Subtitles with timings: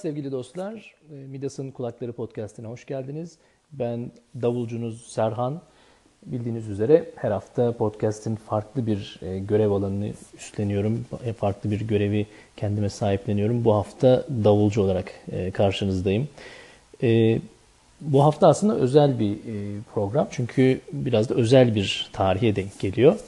[0.00, 0.94] sevgili dostlar.
[1.12, 3.38] E, Midas'ın Kulakları Podcast'ine hoş geldiniz.
[3.72, 4.10] Ben
[4.42, 5.60] davulcunuz Serhan.
[6.26, 11.06] Bildiğiniz üzere her hafta podcast'in farklı bir e, görev alanını üstleniyorum.
[11.24, 13.64] E, farklı bir görevi kendime sahipleniyorum.
[13.64, 15.12] Bu hafta davulcu olarak
[15.52, 16.28] karşınızdayım.
[18.00, 19.38] Bu hafta aslında özel bir
[19.94, 20.28] program.
[20.30, 23.18] Çünkü biraz da özel bir tarihe denk geliyor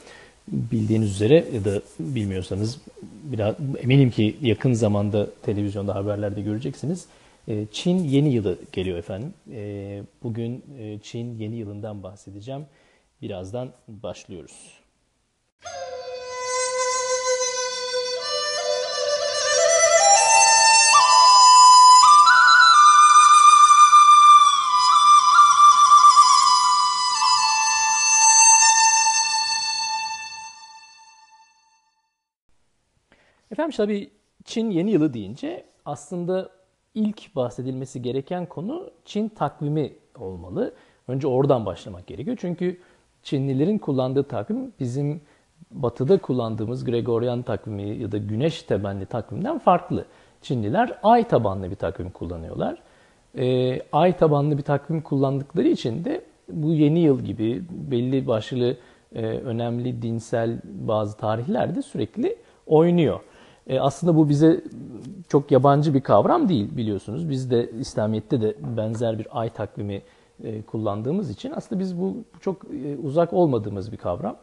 [0.49, 2.81] bildiğiniz üzere ya da bilmiyorsanız
[3.23, 7.07] biraz eminim ki yakın zamanda televizyonda haberlerde göreceksiniz.
[7.49, 9.35] Ee, Çin yeni yılı geliyor efendim.
[9.53, 12.67] Ee, bugün e, Çin yeni yılından bahsedeceğim.
[13.23, 14.82] Birazdan başlıyoruz.
[33.53, 34.11] Efendim tabii
[34.45, 36.51] Çin yeni yılı deyince aslında
[36.95, 40.75] ilk bahsedilmesi gereken konu Çin takvimi olmalı.
[41.09, 42.37] Önce oradan başlamak gerekiyor.
[42.41, 42.81] Çünkü
[43.23, 45.21] Çinlilerin kullandığı takvim bizim
[45.71, 50.05] batıda kullandığımız Gregorian takvimi ya da güneş temelli takvimden farklı.
[50.43, 52.83] Çinliler ay tabanlı bir takvim kullanıyorlar.
[53.39, 58.77] E, ay tabanlı bir takvim kullandıkları için de bu yeni yıl gibi belli başlı
[59.15, 63.21] e, önemli dinsel bazı tarihlerde sürekli oynuyor.
[63.67, 64.61] E, aslında bu bize
[65.29, 67.31] çok yabancı bir kavram değil biliyorsunuz.
[67.31, 70.03] Biz de İslamiyet'te de benzer bir ay takvimi
[70.45, 74.37] e, kullandığımız için aslında biz bu çok e, uzak olmadığımız bir kavram.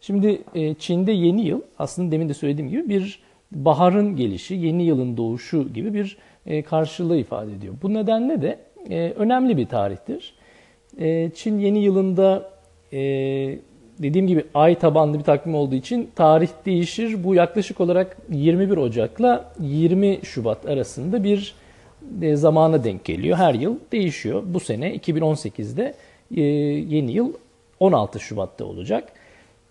[0.00, 5.16] Şimdi e, Çin'de yeni yıl aslında demin de söylediğim gibi bir baharın gelişi, yeni yılın
[5.16, 7.74] doğuşu gibi bir e, karşılığı ifade ediyor.
[7.82, 8.58] Bu nedenle de
[8.90, 10.34] e, önemli bir tarihtir.
[10.98, 12.50] E, Çin yeni yılında
[12.92, 12.98] e,
[13.98, 17.24] dediğim gibi ay tabanlı bir takvim olduğu için tarih değişir.
[17.24, 21.54] Bu yaklaşık olarak 21 Ocak'la 20 Şubat arasında bir
[22.22, 23.36] e, zamana denk geliyor.
[23.36, 24.42] Her yıl değişiyor.
[24.46, 25.94] Bu sene 2018'de
[26.36, 26.40] e,
[26.94, 27.32] yeni yıl
[27.80, 29.12] 16 Şubat'ta olacak.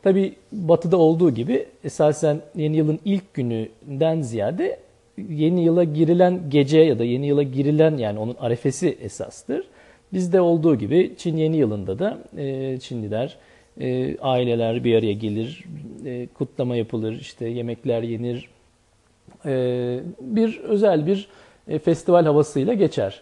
[0.03, 4.79] Tabi batıda olduğu gibi esasen yeni yılın ilk gününden ziyade
[5.29, 9.67] yeni yıla girilen gece ya da yeni yıla girilen yani onun arefesi esastır.
[10.13, 13.37] Bizde olduğu gibi Çin yeni yılında da e, Çinliler
[13.79, 15.65] e, aileler bir araya gelir,
[16.05, 18.49] e, kutlama yapılır, işte yemekler yenir.
[19.45, 21.27] E, bir özel bir
[21.67, 23.21] e, festival havasıyla geçer.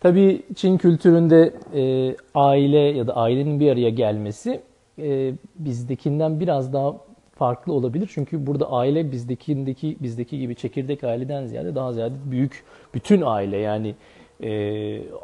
[0.00, 4.60] Tabii Çin kültüründe e, aile ya da ailenin bir araya gelmesi
[4.98, 6.96] e, bizdekinden biraz daha
[7.34, 8.10] farklı olabilir.
[8.14, 12.64] Çünkü burada aile bizdekindeki bizdeki gibi çekirdek aileden ziyade daha ziyade büyük
[12.94, 13.94] bütün aile yani
[14.42, 14.48] e,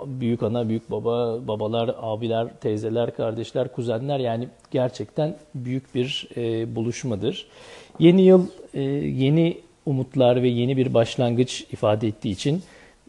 [0.07, 7.47] büyük ana, büyük baba, babalar, abiler, teyzeler, kardeşler, kuzenler yani gerçekten büyük bir e, buluşmadır.
[7.99, 12.63] Yeni yıl e, yeni umutlar ve yeni bir başlangıç ifade ettiği için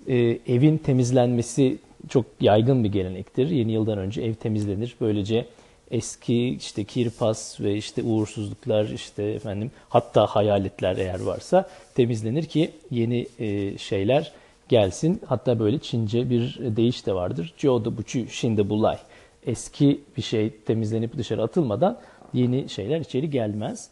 [0.07, 0.15] e,
[0.47, 1.77] evin temizlenmesi
[2.09, 3.49] çok yaygın bir gelenektir.
[3.49, 4.95] Yeni yıldan önce ev temizlenir.
[5.01, 5.45] Böylece
[5.91, 13.27] eski işte kirpas ve işte uğursuzluklar işte efendim hatta hayaletler eğer varsa temizlenir ki yeni
[13.39, 14.31] e, şeyler
[14.69, 15.21] gelsin.
[15.25, 17.53] Hatta böyle Çince bir deyiş de vardır.
[17.57, 18.97] Jiu buçu şimdi bulay.
[19.43, 21.97] Eski bir şey temizlenip dışarı atılmadan
[22.33, 23.89] yeni şeyler içeri gelmez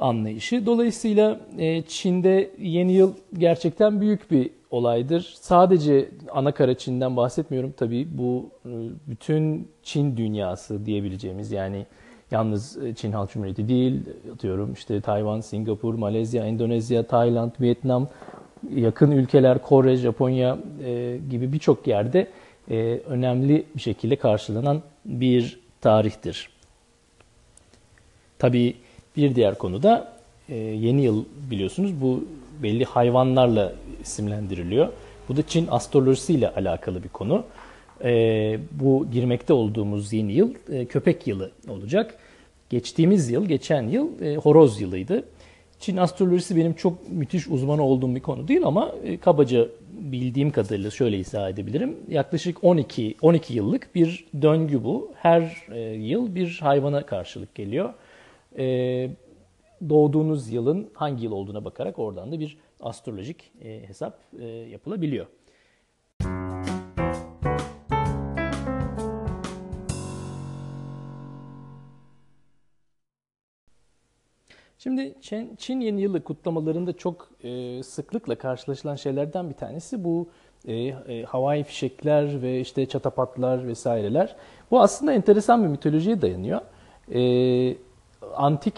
[0.00, 0.66] anlayışı.
[0.66, 5.34] Dolayısıyla e, Çin'de yeni yıl gerçekten büyük bir olaydır.
[5.40, 8.08] Sadece ana kara Çin'den bahsetmiyorum tabii.
[8.10, 8.70] Bu e,
[9.06, 11.86] bütün Çin dünyası diyebileceğimiz yani
[12.30, 14.00] yalnız e, Çin Halk Cumhuriyeti değil,
[14.34, 18.08] atıyorum işte Tayvan, Singapur, Malezya, Endonezya, Tayland, Vietnam,
[18.74, 22.26] yakın ülkeler Kore, Japonya e, gibi birçok yerde
[22.70, 26.50] e, önemli bir şekilde karşılanan bir tarihtir.
[28.38, 28.74] Tabii
[29.16, 30.12] bir diğer konu da
[30.48, 32.24] e, yeni yıl biliyorsunuz bu
[32.62, 34.88] belli hayvanlarla isimlendiriliyor.
[35.28, 37.44] Bu da Çin astrolojisi ile alakalı bir konu.
[38.04, 42.18] E, bu girmekte olduğumuz yeni yıl e, köpek yılı olacak.
[42.70, 45.24] Geçtiğimiz yıl, geçen yıl e, horoz yılıydı.
[45.80, 50.90] Çin astrolojisi benim çok müthiş uzmanı olduğum bir konu değil ama e, kabaca bildiğim kadarıyla
[50.90, 51.96] şöyle izah edebilirim.
[52.08, 55.12] Yaklaşık 12 12 yıllık bir döngü bu.
[55.14, 57.94] Her e, yıl bir hayvana karşılık geliyor.
[58.58, 58.64] E,
[59.88, 63.52] doğduğunuz yılın hangi yıl olduğuna bakarak oradan da bir astrolojik
[63.86, 64.18] hesap
[64.70, 65.26] yapılabiliyor.
[74.78, 80.28] Şimdi Çin, Çin Yeni Yılı kutlamalarında çok e, sıklıkla karşılaşılan şeylerden bir tanesi bu
[80.66, 84.36] e, e, havai fişekler ve işte çatapatlar vesaireler.
[84.70, 86.60] Bu aslında enteresan bir mitolojiye dayanıyor.
[87.14, 87.76] E,
[88.36, 88.74] antik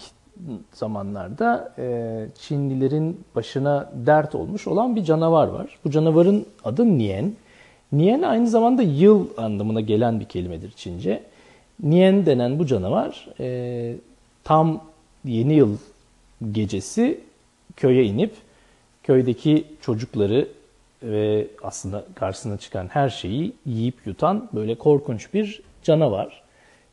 [0.72, 5.78] zamanlarda e, Çinlilerin başına dert olmuş olan bir canavar var.
[5.84, 7.32] Bu canavarın adı Nian.
[7.92, 11.22] Nian aynı zamanda yıl anlamına gelen bir kelimedir Çince.
[11.82, 13.96] Nian denen bu canavar e,
[14.44, 14.80] tam
[15.24, 15.76] yeni yıl
[16.52, 17.20] gecesi
[17.76, 18.32] köye inip
[19.02, 20.48] köydeki çocukları
[21.02, 26.42] ve aslında karşısına çıkan her şeyi yiyip yutan böyle korkunç bir canavar.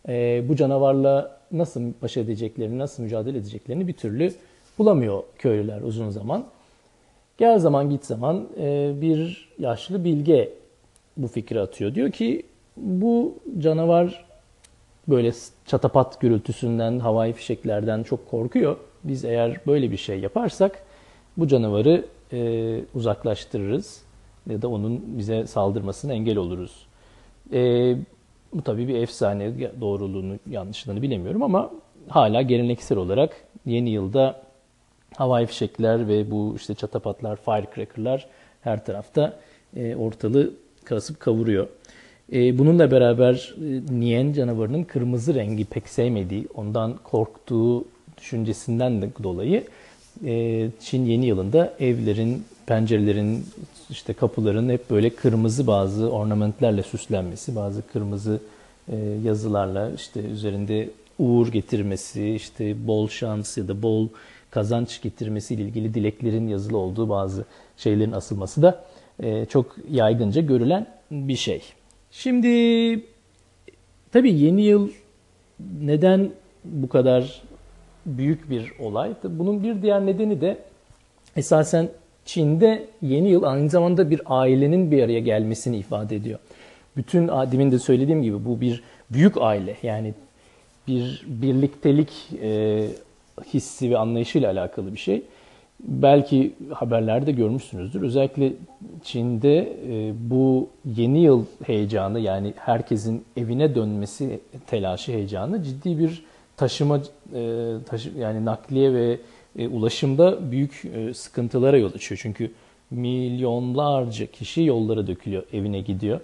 [0.07, 4.33] E, bu canavarla nasıl baş edeceklerini, nasıl mücadele edeceklerini bir türlü
[4.77, 6.45] bulamıyor köylüler uzun zaman.
[7.37, 10.49] Gel zaman git zaman e, bir yaşlı bilge
[11.17, 11.95] bu fikri atıyor.
[11.95, 12.43] Diyor ki
[12.77, 14.26] bu canavar
[15.07, 15.31] böyle
[15.65, 18.77] çatapat gürültüsünden, havai fişeklerden çok korkuyor.
[19.03, 20.83] Biz eğer böyle bir şey yaparsak
[21.37, 24.01] bu canavarı e, uzaklaştırırız
[24.49, 26.87] ya da onun bize saldırmasına engel oluruz.
[27.53, 27.95] E,
[28.53, 31.71] bu tabii bir efsane doğruluğunu yanlışlığını bilemiyorum ama
[32.09, 34.41] hala geleneksel olarak yeni yılda
[35.15, 38.27] havai fişekler ve bu işte çatapatlar, firecracker'lar
[38.61, 39.39] her tarafta
[39.75, 40.53] e, ortalığı
[40.85, 41.67] kasıp kavuruyor.
[42.33, 47.85] E, bununla beraber e, Nien canavarının kırmızı rengi pek sevmediği, ondan korktuğu
[48.17, 49.63] düşüncesinden de dolayı
[50.25, 53.45] e, Çin yeni yılında evlerin, pencerelerin,
[53.89, 58.39] işte kapıların hep böyle kırmızı bazı ornamentlerle süslenmesi, bazı kırmızı
[58.91, 60.89] e, yazılarla işte üzerinde
[61.19, 64.07] uğur getirmesi, işte bol şans ya da bol
[64.51, 67.45] kazanç getirmesi ile ilgili dileklerin yazılı olduğu bazı
[67.77, 68.83] şeylerin asılması da
[69.23, 71.61] e, çok yaygınca görülen bir şey.
[72.19, 72.49] Şimdi
[74.11, 74.89] tabii yeni yıl
[75.81, 76.29] neden
[76.63, 77.41] bu kadar
[78.05, 79.13] büyük bir olay?
[79.23, 80.57] Bunun bir diğer nedeni de
[81.35, 81.89] esasen
[82.25, 86.39] Çin'de yeni yıl aynı zamanda bir ailenin bir araya gelmesini ifade ediyor.
[86.97, 90.13] Bütün demin de söylediğim gibi bu bir büyük aile yani
[90.87, 92.09] bir birliktelik
[92.41, 92.83] e,
[93.53, 95.23] hissi ve anlayışıyla alakalı bir şey.
[95.79, 98.01] Belki haberlerde görmüşsünüzdür.
[98.01, 98.53] Özellikle
[99.03, 106.23] Çin'de e, bu yeni yıl heyecanı yani herkesin evine dönmesi telaşı heyecanı ciddi bir
[106.57, 107.01] taşıma
[107.33, 109.17] e, taşı, yani nakliye ve
[109.57, 110.83] e, ulaşımda büyük
[111.13, 112.19] sıkıntılara yol açıyor.
[112.21, 112.51] Çünkü
[112.91, 116.19] milyonlarca kişi yollara dökülüyor, evine gidiyor.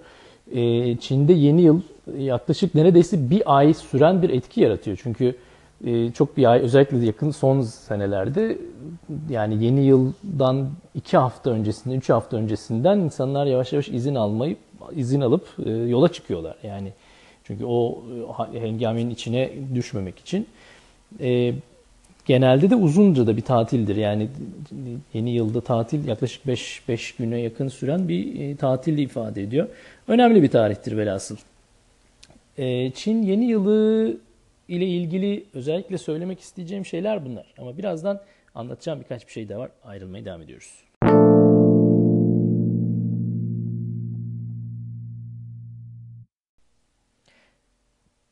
[1.00, 1.80] Çin'de yeni yıl
[2.18, 5.00] yaklaşık neredeyse bir ay süren bir etki yaratıyor.
[5.02, 5.36] Çünkü
[6.14, 8.58] çok bir ay özellikle yakın son senelerde
[9.30, 14.56] yani yeni yıldan iki hafta öncesinden, üç hafta öncesinden insanlar yavaş yavaş izin almayı
[14.92, 16.56] izin alıp e, yola çıkıyorlar.
[16.62, 16.92] Yani
[17.44, 18.02] çünkü o
[18.54, 20.46] e, hengamenin içine düşmemek için.
[21.20, 21.54] E,
[22.24, 23.96] genelde de uzunca da bir tatildir.
[23.96, 24.28] Yani
[25.14, 29.68] yeni yılda tatil yaklaşık 5 5 güne yakın süren bir e, tatil ifade ediyor.
[30.08, 31.36] Önemli bir tarihtir velhasıl.
[32.58, 34.16] E, Çin yeni yılı
[34.68, 37.54] ile ilgili özellikle söylemek isteyeceğim şeyler bunlar.
[37.58, 38.20] Ama birazdan
[38.54, 39.70] anlatacağım birkaç bir şey de var.
[39.84, 40.84] Ayrılmaya devam ediyoruz.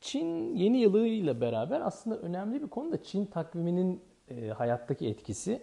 [0.01, 5.61] Çin yeni yılıyla beraber aslında önemli bir konu da Çin takviminin e, hayattaki etkisi.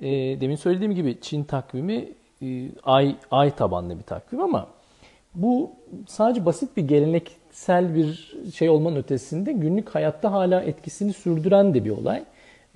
[0.00, 2.12] E, demin söylediğim gibi Çin takvimi
[2.42, 4.68] e, ay ay tabanlı bir takvim ama
[5.34, 5.70] bu
[6.06, 6.82] sadece basit bir
[7.54, 12.22] geleneksel bir şey olmanın ötesinde günlük hayatta hala etkisini sürdüren de bir olay.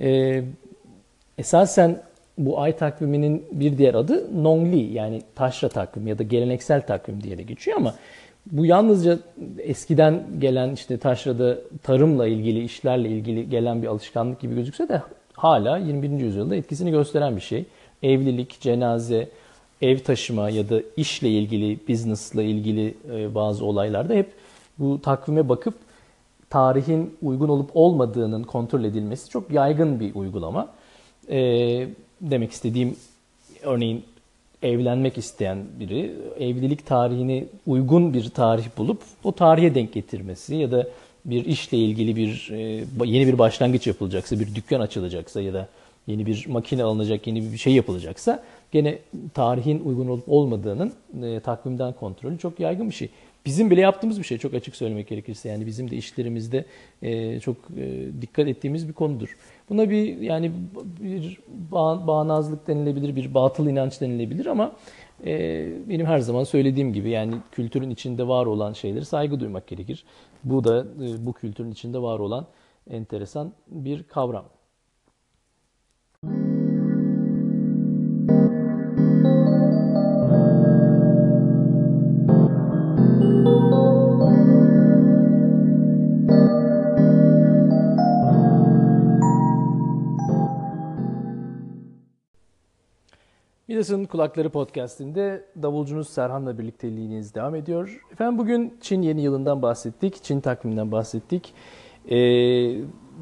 [0.01, 0.43] E,
[1.39, 2.03] esasen
[2.39, 7.39] bu ay takviminin bir diğer adı Nongli yani taşra takvim ya da geleneksel takvim diye
[7.39, 7.95] de geçiyor ama
[8.47, 9.19] bu yalnızca
[9.59, 15.79] eskiden gelen işte taşrada tarımla ilgili işlerle ilgili gelen bir alışkanlık gibi gözükse de hala
[15.79, 16.11] 21.
[16.11, 17.65] yüzyılda etkisini gösteren bir şey.
[18.03, 19.29] Evlilik, cenaze,
[19.83, 24.27] ev taşıma ya da işle ilgili, business'la ilgili e, bazı olaylarda hep
[24.79, 25.75] bu takvime bakıp
[26.51, 30.69] tarihin uygun olup olmadığının kontrol edilmesi çok yaygın bir uygulama.
[31.31, 31.39] E,
[32.21, 32.97] demek istediğim
[33.63, 34.05] örneğin
[34.63, 40.89] evlenmek isteyen biri evlilik tarihini uygun bir tarih bulup o tarihe denk getirmesi ya da
[41.25, 45.69] bir işle ilgili bir e, yeni bir başlangıç yapılacaksa, bir dükkan açılacaksa ya da
[46.07, 48.43] yeni bir makine alınacak, yeni bir şey yapılacaksa
[48.73, 48.99] gene
[49.35, 50.93] tarihin uygun olup olmadığının
[51.23, 53.09] e, takvimden kontrolü çok yaygın bir şey.
[53.47, 56.65] Bizim bile yaptığımız bir şey çok açık söylemek gerekirse yani bizim de işlerimizde
[57.03, 59.37] e, çok e, dikkat ettiğimiz bir konudur.
[59.69, 60.53] Buna bir yani
[61.01, 61.39] bir
[61.73, 64.73] bağ, bağnazlık denilebilir, bir batıl inanç denilebilir ama
[65.27, 70.05] e, benim her zaman söylediğim gibi yani kültürün içinde var olan şeyleri saygı duymak gerekir.
[70.45, 72.47] Bu da e, bu kültürün içinde var olan
[72.91, 74.45] enteresan bir kavram.
[93.79, 98.01] Midas'ın Kulakları Podcast'inde davulcunuz Serhan'la birlikteliğiniz devam ediyor.
[98.13, 101.55] Efendim bugün Çin yeni yılından bahsettik, Çin takviminden bahsettik.
[102.11, 102.17] Ee,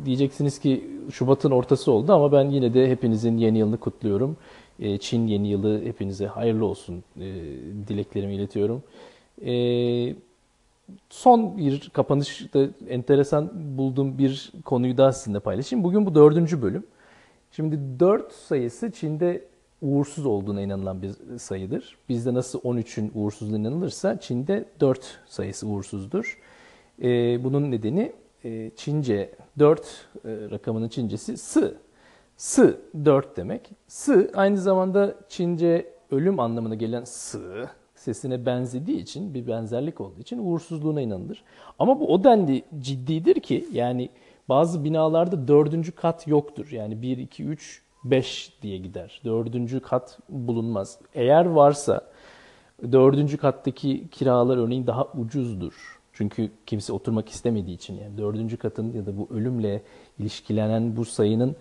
[0.04, 4.36] diyeceksiniz ki Şubat'ın ortası oldu ama ben yine de hepinizin yeni yılını kutluyorum.
[4.78, 7.22] Ee, Çin yeni yılı hepinize hayırlı olsun ee,
[7.88, 8.82] dileklerimi iletiyorum.
[9.46, 10.14] Ee,
[11.10, 15.84] son bir kapanışta enteresan bulduğum bir konuyu daha sizinle paylaşayım.
[15.84, 16.86] Bugün bu dördüncü bölüm.
[17.52, 19.44] Şimdi 4 sayısı Çin'de
[19.82, 21.98] uğursuz olduğuna inanılan bir sayıdır.
[22.08, 26.38] Bizde nasıl 13'ün uğursuzluğuna inanılırsa Çin'de 4 sayısı uğursuzdur.
[27.02, 28.12] Ee, bunun nedeni
[28.44, 29.84] e, Çince 4 e,
[30.24, 31.76] rakamının Çincesi sı.
[32.36, 33.70] Sı 4 demek.
[33.88, 40.38] Sı aynı zamanda Çince ölüm anlamına gelen sı sesine benzediği için bir benzerlik olduğu için
[40.38, 41.44] uğursuzluğuna inanılır.
[41.78, 44.10] Ama bu o denli ciddidir ki yani
[44.48, 46.68] bazı binalarda dördüncü kat yoktur.
[46.70, 49.20] Yani 1, 2, 3, 5 diye gider.
[49.24, 50.98] Dördüncü kat bulunmaz.
[51.14, 52.00] Eğer varsa
[52.92, 55.96] dördüncü kattaki kiralar örneğin daha ucuzdur.
[56.12, 59.82] Çünkü kimse oturmak istemediği için yani dördüncü katın ya da bu ölümle
[60.18, 61.56] ilişkilenen bu sayının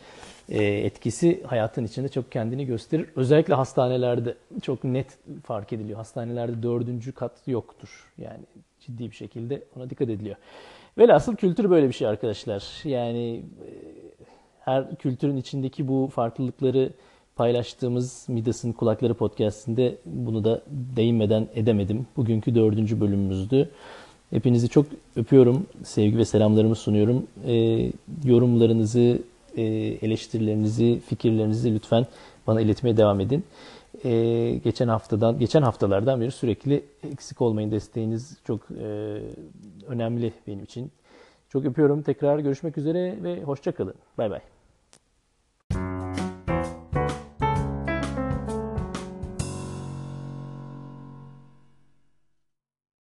[0.49, 3.09] e, etkisi hayatın içinde çok kendini gösterir.
[3.15, 5.97] Özellikle hastanelerde çok net fark ediliyor.
[5.97, 8.11] Hastanelerde dördüncü kat yoktur.
[8.17, 8.43] Yani
[8.79, 10.35] ciddi bir şekilde ona dikkat ediliyor.
[10.97, 12.83] Velhasıl kültür böyle bir şey arkadaşlar.
[12.83, 13.69] Yani e,
[14.65, 16.89] her kültürün içindeki bu farklılıkları
[17.35, 22.07] paylaştığımız Midas'ın Kulakları podcastinde bunu da değinmeden edemedim.
[22.17, 23.69] Bugünkü dördüncü bölümümüzdü.
[24.29, 25.67] Hepinizi çok öpüyorum.
[25.83, 27.27] Sevgi ve selamlarımı sunuyorum.
[27.47, 27.55] E,
[28.23, 29.19] yorumlarınızı,
[29.57, 29.63] e,
[30.01, 32.05] eleştirilerinizi, fikirlerinizi lütfen
[32.47, 33.43] bana iletmeye devam edin.
[34.03, 34.11] E,
[34.63, 37.71] geçen haftadan, geçen haftalardan beri sürekli eksik olmayın.
[37.71, 39.19] Desteğiniz çok e,
[39.87, 40.91] önemli benim için.
[41.49, 42.01] Çok öpüyorum.
[42.01, 43.93] Tekrar görüşmek üzere ve hoşçakalın.
[44.17, 44.54] Bay bay.